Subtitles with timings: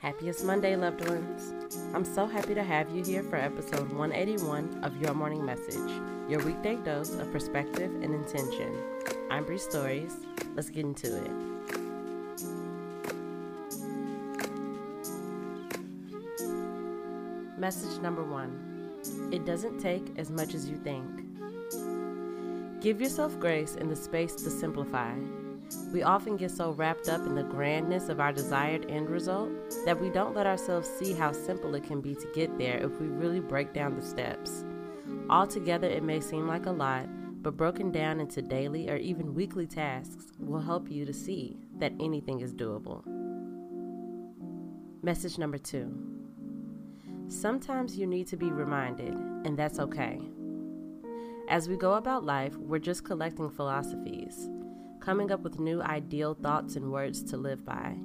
[0.00, 1.52] Happiest Monday, loved ones.
[1.92, 5.90] I'm so happy to have you here for episode 181 of Your Morning Message,
[6.26, 8.74] your weekday dose of perspective and intention.
[9.30, 10.16] I'm Bree Stories.
[10.56, 11.30] Let's get into it.
[17.58, 21.04] Message number one It doesn't take as much as you think.
[22.80, 25.12] Give yourself grace and the space to simplify.
[25.92, 29.50] We often get so wrapped up in the grandness of our desired end result
[29.84, 33.00] that we don't let ourselves see how simple it can be to get there if
[33.00, 34.64] we really break down the steps.
[35.28, 37.06] Altogether, it may seem like a lot,
[37.42, 41.92] but broken down into daily or even weekly tasks will help you to see that
[42.00, 43.02] anything is doable.
[45.02, 45.92] Message number two
[47.28, 50.20] Sometimes you need to be reminded, and that's okay.
[51.48, 54.48] As we go about life, we're just collecting philosophies
[55.00, 57.96] coming up with new ideal thoughts and words to live by.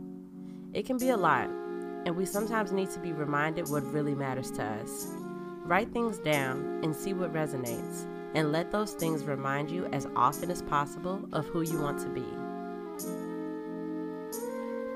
[0.73, 1.49] It can be a lot,
[2.05, 5.07] and we sometimes need to be reminded what really matters to us.
[5.63, 10.51] Write things down and see what resonates, and let those things remind you as often
[10.51, 12.25] as possible of who you want to be.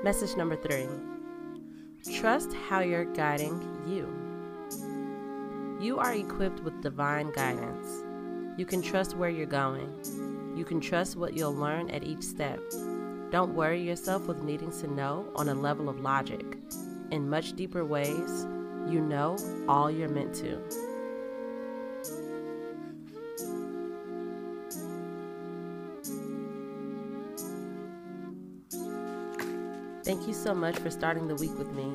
[0.02, 0.86] Message number three
[2.18, 4.08] Trust how you're guiding you.
[5.80, 8.04] You are equipped with divine guidance.
[8.56, 10.29] You can trust where you're going.
[10.54, 12.60] You can trust what you'll learn at each step.
[13.30, 16.44] Don't worry yourself with needing to know on a level of logic.
[17.10, 18.46] In much deeper ways,
[18.88, 19.36] you know
[19.68, 20.60] all you're meant to.
[30.04, 31.92] Thank you so much for starting the week with me.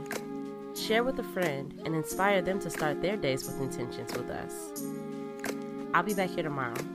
[0.73, 4.83] Share with a friend and inspire them to start their days with intentions with us.
[5.93, 6.94] I'll be back here tomorrow.